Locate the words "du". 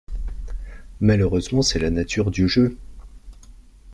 2.31-2.49